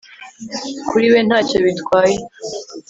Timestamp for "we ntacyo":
1.13-1.57